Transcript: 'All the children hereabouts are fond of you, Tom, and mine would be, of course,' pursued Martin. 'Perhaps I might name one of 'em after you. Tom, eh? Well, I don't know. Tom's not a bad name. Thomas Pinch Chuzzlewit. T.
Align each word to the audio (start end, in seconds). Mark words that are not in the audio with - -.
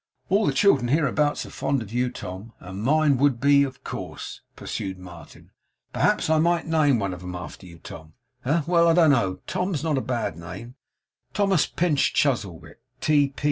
'All 0.29 0.47
the 0.47 0.51
children 0.51 0.87
hereabouts 0.87 1.45
are 1.45 1.51
fond 1.51 1.83
of 1.83 1.93
you, 1.93 2.09
Tom, 2.09 2.53
and 2.59 2.81
mine 2.81 3.17
would 3.19 3.39
be, 3.39 3.61
of 3.61 3.83
course,' 3.83 4.41
pursued 4.55 4.97
Martin. 4.97 5.51
'Perhaps 5.93 6.27
I 6.27 6.39
might 6.39 6.65
name 6.65 6.97
one 6.97 7.13
of 7.13 7.21
'em 7.21 7.35
after 7.35 7.67
you. 7.67 7.77
Tom, 7.77 8.13
eh? 8.43 8.63
Well, 8.65 8.87
I 8.87 8.93
don't 8.93 9.11
know. 9.11 9.41
Tom's 9.45 9.83
not 9.83 9.99
a 9.99 10.01
bad 10.01 10.39
name. 10.39 10.73
Thomas 11.35 11.67
Pinch 11.67 12.15
Chuzzlewit. 12.15 12.81
T. 12.99 13.35